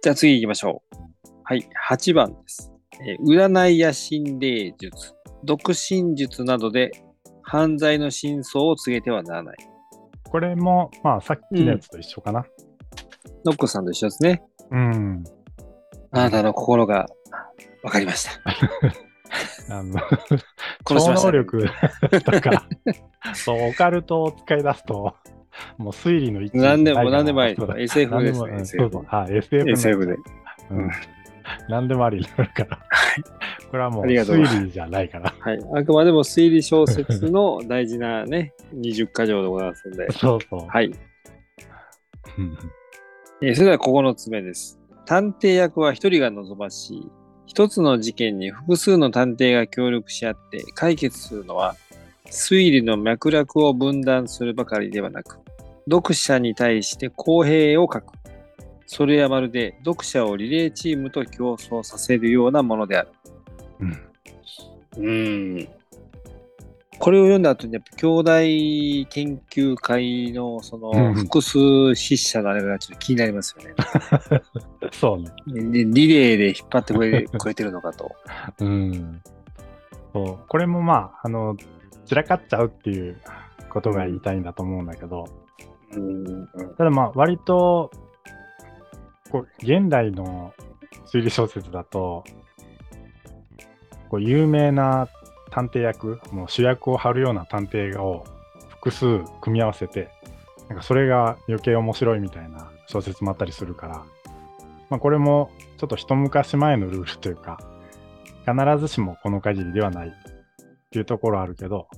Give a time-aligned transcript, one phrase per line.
[0.00, 0.96] じゃあ次行きましょう。
[1.42, 2.70] はい、8番です。
[3.00, 5.14] えー占いや心霊術、
[5.46, 6.92] 読心術などで
[7.42, 9.56] 犯罪の真相を告げてはならない。
[10.30, 12.46] これも、まあ、さっきのやつと一緒かな。
[13.44, 14.42] ノックさんと一緒ですね。
[14.70, 15.24] うん。
[16.12, 17.06] あなたの心が
[17.82, 18.32] 分かりました。
[19.74, 20.00] あの、
[20.86, 21.66] 超能力
[22.24, 22.68] とか、
[23.34, 25.14] そう、オカルトを使い出すと、
[25.76, 30.16] もう推理の一何でも何でもあり SF ですね何もうん SF SF で。
[30.70, 30.90] うん。
[31.68, 32.78] 何でもありになるから。
[33.70, 35.34] これはもう推理じゃないから。
[35.38, 35.58] はい。
[35.76, 40.10] あくまでも推理小説の大事なね、 20箇条でございますので。
[40.12, 40.66] そうそう。
[40.66, 40.86] はい。
[40.86, 42.58] うん
[43.40, 44.78] えーそれでは9つ目です。
[45.06, 47.10] 探偵役は一人が望ましい。
[47.46, 51.76] 一つの事件に複数の探偵が協力し合って解決するのは、
[52.26, 55.38] 推理の脈絡を分断するばかりではなく、
[55.90, 58.12] 読者に対して公平を書く。
[58.86, 63.08] それはまるで読者をリレーチームと競争させるようなものである。
[63.80, 64.08] うん
[64.98, 65.68] うん。
[66.98, 68.30] これを読んだ後に、やっぱ兄弟
[69.08, 71.58] 研究会のそうんの複数
[71.94, 73.74] 筆者のあれがちょっと気になりますよね。
[74.92, 75.30] そうね。
[75.72, 78.10] でリレーで引っ張ってくれ くれてるのかと。
[78.58, 79.22] うん。
[80.12, 80.38] そう。
[80.48, 81.56] これもまあ、あの、
[82.06, 83.20] 散らかっちゃうっていう
[83.70, 85.47] ことが言いたいんだと思うんだけど、うん。
[86.76, 87.90] ただまあ、割と、
[89.30, 90.52] こう、現代の
[91.06, 92.24] 推理小説だと、
[94.08, 95.08] こう、有名な
[95.50, 98.24] 探偵役、もう主役を張るような探偵を
[98.68, 100.10] 複数組み合わせて、
[100.68, 104.04] なんかそれが余計面白いみたいな小説もあったりするから、
[104.90, 107.58] まあこれもちょっと一昔前のルールというか、
[108.46, 110.10] 必ずしもこの限りではないっ
[110.90, 111.88] ていうところあるけど、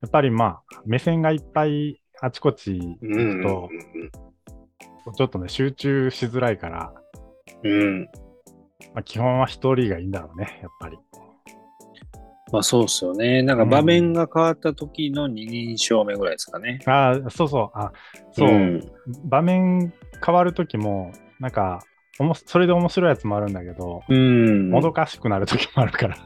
[0.00, 3.68] やっぱりまあ、目線がいっぱいあちこち行くと、
[5.16, 6.92] ちょっとね、集中しづらいから、
[7.62, 8.04] うん。
[8.94, 10.98] まあ、基本は一人がいいんだろうね、やっぱり。
[12.52, 13.42] まあそうですよね。
[13.42, 16.80] なんか場面が変わった時の二人称目ぐらいですかね。
[16.84, 17.92] ああ、そうそう、あ、
[18.32, 18.80] そう、ん
[19.24, 19.92] 場面
[20.24, 21.80] 変わるときも、なんか、
[22.18, 24.70] おもそれで面白いやつもあるんだけど、うん。
[24.70, 26.16] もどかしくなるときもあるから、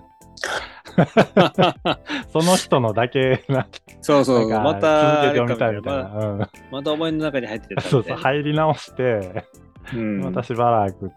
[2.32, 3.66] その人のだけな、
[4.00, 6.48] そうそうまた、みたい読みたいな。
[6.70, 8.16] また思いの中に入ってたうん、そうそう。
[8.16, 9.44] 入り直して、
[9.92, 11.10] うんまたしばらく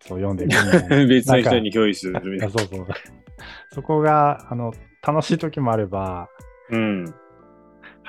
[0.00, 1.06] そう読んでいく。
[1.06, 2.46] 別の人に共有するみたいな。
[2.46, 2.86] あそうそう。
[3.72, 4.72] そこが、あの、
[5.06, 6.28] 楽しい時もあれば、
[6.70, 7.04] うん。
[7.04, 7.12] 流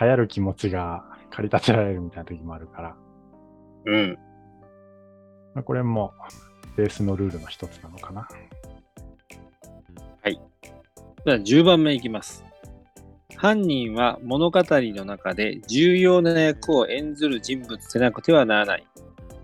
[0.08, 2.96] 行る気持ちが駆り立てられるみたいな時もあるから、
[3.86, 4.18] うん。
[5.54, 6.14] まあ、これも
[6.76, 8.28] ベースのルールの一つなのかな。
[11.26, 12.44] では10番目いきます。
[13.38, 18.88] 犯人は物語の中で重要な役を演ずる人物でなくてはならない。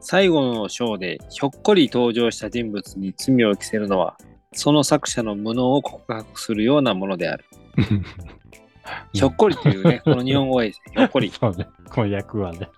[0.01, 4.17] 最後の章でひょっこり登場した人物に罪を着せるのは、
[4.51, 7.45] その作者の無能を告白するようなものである。
[9.13, 10.93] ひょっこりというね、この日本語はですね。
[10.97, 11.29] ひょっこり。
[11.29, 11.67] ひそうね。
[11.89, 12.69] この役はね。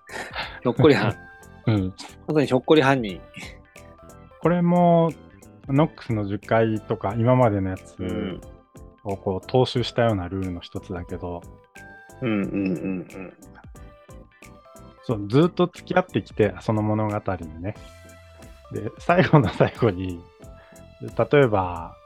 [0.64, 1.16] ょっこり犯。
[1.66, 1.94] うん。
[2.28, 3.20] まさにひょっこり犯人。
[4.40, 5.10] これも、
[5.68, 8.40] ノックスの10回とか今までのやつうん。
[9.04, 11.42] をこう踏襲したようなルールの一つだけど、
[12.20, 13.32] うんうんうん
[15.04, 17.74] そうずっと付き合ってきて、その物語にね。
[18.72, 20.22] で、最後の最後に、
[21.00, 21.96] 例えば、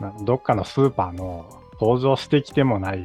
[0.00, 1.48] などっかのスーパーの
[1.80, 3.02] 登場してきてもない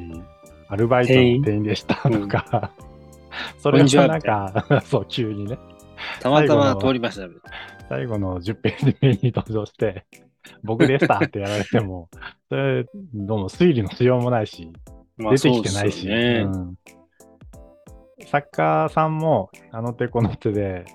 [0.68, 1.64] アルバイトの店員？
[1.64, 2.72] でしたとか、
[3.60, 5.58] それこんにちははなんか、 そう、急にね、
[6.22, 7.36] たまたま通りましたね。
[7.88, 10.06] 最後の10ページ目に登場して、
[10.64, 12.10] 僕でしたってやられても、
[12.50, 14.72] それ、どうも推理のしようもないし、
[15.18, 16.78] まあ出てきてないし、そうですよねうん
[18.28, 20.86] 作家さんもあの手この手で、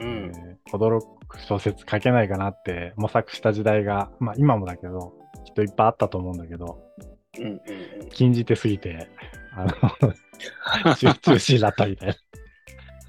[0.00, 0.32] うん。
[0.34, 5.14] えー驚く小説書けないかなって模索した時代が、まあ今もだけど、
[5.44, 6.82] きっといっぱいあったと思うんだけど、
[7.38, 7.60] うんうん
[8.10, 9.08] 禁じ手すぎて、
[9.52, 9.66] あ
[10.84, 12.16] の、集中しだったみたい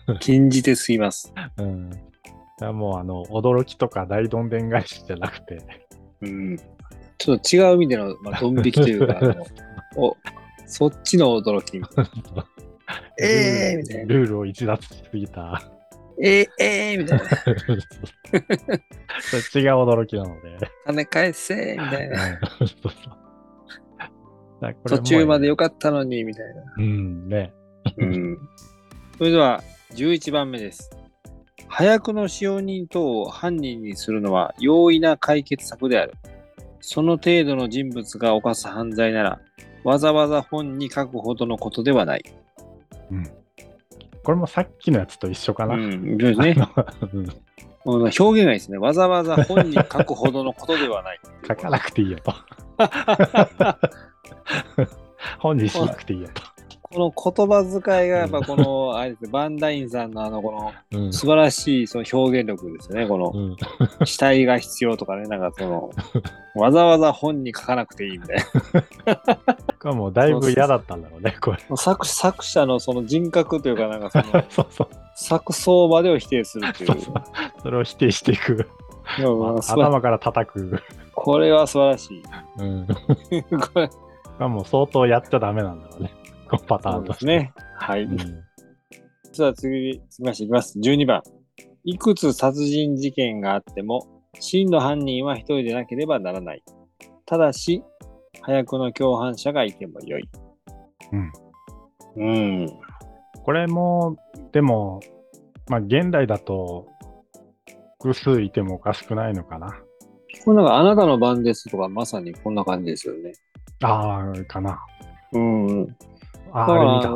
[0.07, 0.19] うん。
[0.19, 1.33] 禁じてすぎ ます。
[1.35, 1.51] な。
[1.57, 1.89] うん。
[2.59, 5.59] だもうあの、驚きとか大どんでん返しじゃなくて、
[6.21, 6.57] うん。
[7.17, 9.19] ちょっと違う意味での、まあ、ドン引きというか、
[9.95, 10.15] お、
[10.65, 11.77] そっちの驚き。
[13.19, 15.61] えーみたいなルールを逸脱しすぎた。
[16.21, 17.25] えー、えー、みたいな。
[19.21, 20.57] それ違う驚きなので。
[20.85, 22.39] 金返せみたいな。
[24.85, 26.63] 途中まで良かったのに、みたいな。
[26.77, 27.53] うん、ね。
[27.97, 28.37] うん。
[29.17, 29.61] それでは、
[29.93, 30.89] 11番目です。
[31.67, 36.13] 早くの使用人等を犯人にするのは容易な解決策である。
[36.79, 39.39] その程度の人物が犯す犯罪なら、
[39.83, 42.23] わざわざ本に書くほどのことではない。
[43.11, 43.23] うん。
[44.23, 45.75] これもさっきのやつと一緒かな。
[45.75, 46.55] うん、ですね。
[47.85, 48.77] 表現がいいですね。
[48.77, 51.19] わざわざ本に書くほどのことではない。
[51.47, 52.33] 書かなくていいよと。
[55.39, 56.56] 本にしなくていいよと。
[56.91, 63.07] この言葉遣いがやっぱこの、あれですねバンダインさんのあの、このうん素晴らしいその表現力ですね。
[63.07, 63.57] このうん、
[64.05, 65.89] 死体が必要とかね、なんかその、
[66.55, 68.37] わざわざ本に書かなくていいみたい
[69.79, 71.57] これもうだいぶ嫌だったんだろうね、これ。
[71.69, 71.77] な。
[71.77, 74.87] 作作者のその人格というか、なんかその そうそう。
[75.15, 76.97] 作相までを否定するっていう。
[77.61, 78.69] それを否定していく。
[79.67, 80.81] 頭から叩く。
[81.13, 82.23] これは素晴らしい。
[82.59, 82.87] うん。
[83.73, 83.89] これ
[84.37, 86.13] これもう相当やっちゃダメなんだろうね。
[86.47, 87.25] パターンとして。
[87.25, 87.53] ですね。
[87.75, 88.03] はい。
[88.03, 88.47] うん
[89.37, 90.79] じゃあ次、続きましていきます。
[90.79, 91.21] 12番。
[91.83, 96.63] いくつ殺人事件があっても、真の犯人は一人でなければならない。
[97.27, 97.83] ただし、
[98.41, 100.27] 早くの共犯者がいてもよい。
[101.11, 101.31] うん。
[102.15, 102.67] うん。
[103.43, 104.17] これも、
[104.51, 105.01] でも、
[105.67, 106.87] まあ、現代だと、
[107.99, 109.67] 複数いてもおかしくないのかな。
[110.43, 113.33] これなんか、あなたの番ですとか、まさにこんな感じですよね。
[113.83, 114.79] ああ、かな。
[115.33, 115.95] うん。
[116.51, 117.09] ああ、れ見た。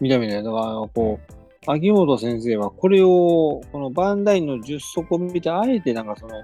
[0.00, 0.42] 見た見た。
[0.42, 1.32] だから、こう、
[1.66, 6.34] 秋元先生はこれを、このバンダインの10足を見て、あえてなんかその、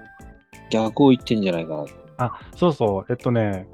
[0.69, 1.85] 逆を言ってんじゃないかな。
[2.17, 3.05] あ、そうそう。
[3.09, 3.67] えっとね、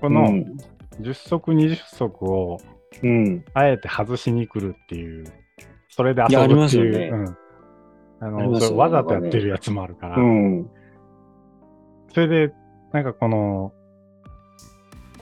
[0.00, 0.56] こうのん。
[1.00, 2.58] 10足、20足を
[3.02, 3.44] うん。
[3.54, 5.24] あえて外しに来るっていう、
[5.88, 7.36] それで遊ぶっていう、ますよねうん。
[8.20, 10.70] あの、ねわざとやってるやつもあるから、うん。
[12.12, 12.54] それで、
[12.92, 13.72] なんかこの、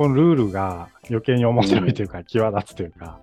[0.00, 3.20] このルールが余計に面白いというか、際立つというか、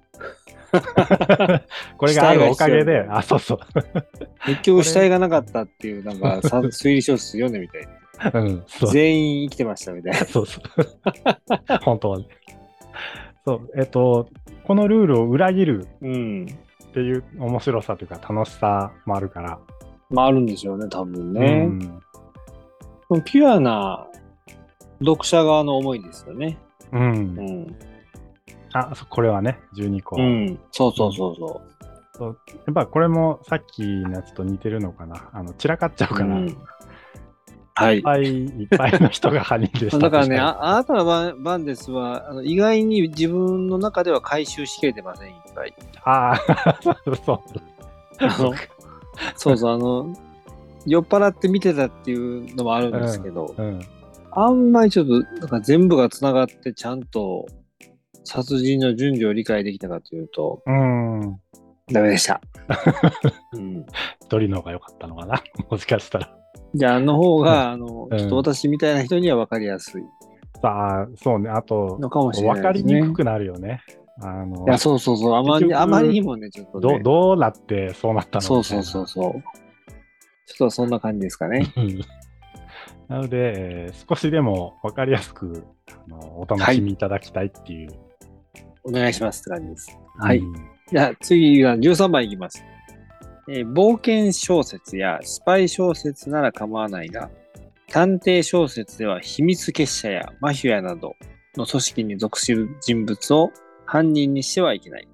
[1.98, 3.60] これがあるおかげで、あ、そうそう。
[4.46, 7.88] 結局死体がなかったっていう、なんかさ推理小説読んでみたい。
[8.32, 8.64] うん。
[8.92, 10.20] 全員生きてましたみたいな。
[10.30, 10.64] そうそう。
[11.82, 12.28] 本当はね。
[13.44, 14.30] そう、えっと、
[14.64, 16.46] このルールを裏切るうん。
[16.90, 19.58] っていう面白さというか楽しさもあるから、
[20.12, 21.66] まああるんでしょうね、多分うね。
[21.66, 21.80] ん。
[23.26, 24.06] ピュアな
[25.00, 26.60] 読者側の思いですよね。
[26.92, 26.98] う。
[26.98, 27.76] うんん。
[28.74, 30.16] あ、そこれはね、12個。
[30.18, 30.60] うん。
[30.72, 32.32] そうそうそうそや
[32.72, 35.30] っぱこれもさっきのやつと似てるのかな。
[35.34, 36.18] あの散らかっちゃうう。
[36.18, 36.58] から、いっうん
[37.76, 38.02] はい。
[38.02, 45.76] ぱいいっぱいの人が犯人でした だからね、ああなたの番番ですはあの、意外に自分の中では回収しきれてません、いっぱい。
[46.06, 47.40] ああ、そ うそう。
[48.20, 48.54] あの
[49.36, 50.12] そうそう、あの、
[50.88, 53.80] 酔っ払って見てたっていうのもあるんですけど、うん。
[54.40, 57.48] あんまりちょっと、なんか全部がつながってちゃんと
[58.24, 61.40] 殺人の順序を理解できたかというと、うん。
[61.92, 62.40] ダメでした。
[63.54, 63.86] うん、
[64.22, 65.42] 一人の方が良かったのかな？
[65.72, 66.38] もしかしたら。
[66.76, 70.04] じゃあ、あの方が、あの、うんちょっと私みたいな人には分かりやすい
[70.62, 71.50] さあ、そうね。
[71.50, 72.94] あと、のかもしれ分かないですね。
[72.96, 73.82] りにくくなるよね。
[74.22, 75.36] あのいや、そうそうそう。
[75.36, 77.00] あまりあまりにもね、ちょっとどね。
[77.00, 79.32] どうなってそうなったのそうそうそうそう。
[79.32, 81.74] ちょっとそんな感じですかね。
[83.10, 87.92] うんなので、えー少しでも分かりやすくあのお楽しみいただきたいっていう。
[88.84, 89.98] お願いしますって感じです。
[90.20, 90.40] はい。
[90.40, 90.54] うん
[90.90, 92.64] じゃあ次は13番いきます。
[93.50, 97.30] えー冒険小説やスパイ小説なら構わないが、
[97.90, 101.16] 探偵小説では秘密結社やマフィアなど
[101.56, 103.52] の組織に属する人物を
[103.86, 105.08] 犯人にしてはいけない。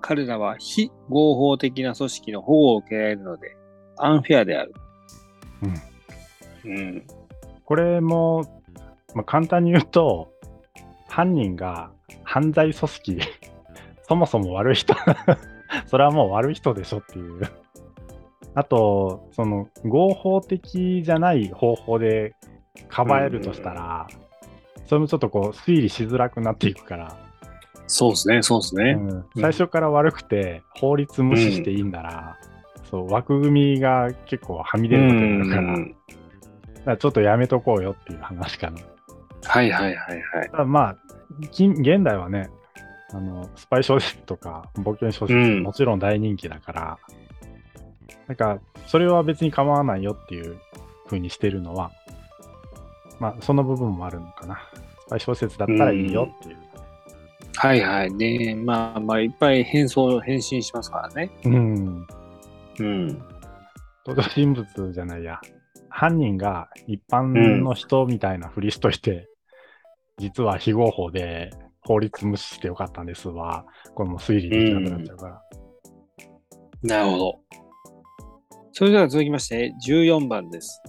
[0.00, 3.56] 彼らは非合法的な組織の保護を受けられるので、
[3.96, 4.74] アンフェアである。
[6.64, 7.02] うん。
[7.68, 8.62] これも、
[9.14, 10.32] まあ、簡単に言うと、
[11.06, 11.90] 犯人が
[12.24, 13.20] 犯罪組織、
[14.08, 14.94] そもそも悪い人、
[15.84, 17.42] それはもう悪い人でしょっていう。
[18.54, 22.34] あと、その合法的じゃない方法で
[22.88, 24.06] かばえるとしたら、
[24.86, 27.18] それもちょっとこう推理しづらくなっていくから、
[27.86, 28.92] そうですね、そうですね。
[28.98, 29.24] うん。
[29.42, 32.38] 最初から悪くて法律無視していいんなら、
[32.90, 35.90] そう枠組みが結構はみ出ることになるから,、だか
[36.92, 38.80] らちょっとやめとこうよっていう話かな。
[39.44, 40.50] はいはいはいはい。
[40.50, 40.96] ただまあ
[41.50, 42.50] 近現代はね
[43.12, 46.98] あのスパイ小説とか冒険小説うんもちろん大人気だから、
[48.26, 50.58] なんかそれは別に構わないよっていう
[51.06, 51.90] 風にしてるのは
[53.20, 54.60] まあその部分もあるのかな
[55.06, 56.56] スパイ小説だったらいいよっていう、
[57.58, 58.12] はいはい。
[58.12, 61.30] ねまあまあ、いっぱい変装、変身しますからね。
[61.44, 62.06] うん、
[62.78, 63.08] うん。
[64.06, 65.40] 登場人物じゃないや
[65.90, 69.28] 犯人が一般の人みたいなふりしといて、
[70.18, 71.50] 実は非合法で
[71.82, 73.64] 法律無視してよかったんですは
[73.94, 75.42] これも推理できなくなっちゃうから、
[76.82, 77.40] なるほど。
[78.72, 80.80] それでは続きまして、14番です。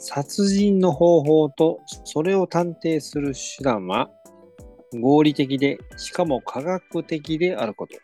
[0.00, 4.08] 殺人の方法とそれを探偵する手段は
[5.00, 7.96] 合理的で、しかも科学的であること。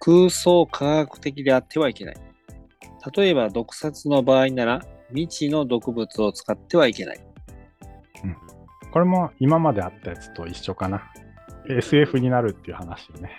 [0.00, 2.16] 空想科学的であってはいけない。
[3.14, 7.20] 例えば毒殺の場合なら未知の毒物を使ってはいけない。
[8.90, 11.02] これも今まであったやつと一緒かな。
[11.68, 13.30] SF になるっていう話よね。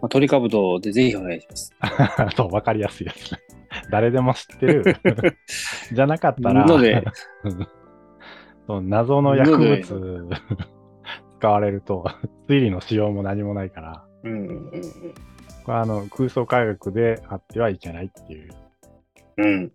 [0.00, 1.74] まあ、鳥かぶとでぜひお願いします。
[2.36, 3.38] そう、わかりやすいやつね。
[3.90, 4.84] 誰でも知ってる。
[5.92, 7.04] じゃなかったら、ので、
[8.66, 10.28] そう謎の薬物
[11.38, 12.04] 使われると、
[12.48, 14.82] 推理のしようも何もないから、うんうんうん
[15.64, 18.54] これはあの空想科学であってはいけないっていう。
[19.38, 19.72] うん。